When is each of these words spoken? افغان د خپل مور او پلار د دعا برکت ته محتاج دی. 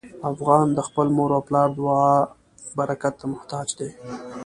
افغان 0.31 0.67
د 0.73 0.79
خپل 0.87 1.07
مور 1.15 1.29
او 1.37 1.41
پلار 1.47 1.69
د 1.73 1.75
دعا 1.79 2.09
برکت 2.77 3.13
ته 3.19 3.25
محتاج 3.33 3.67
دی. 3.79 3.89